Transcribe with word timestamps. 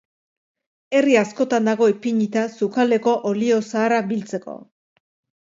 Herri 0.99 1.17
askotan 1.19 1.69
dago 1.69 1.89
ipinita 1.91 2.47
sukaldeko 2.61 3.15
olio 3.33 3.61
zaharra 3.69 4.01
biltzeko. 4.11 4.59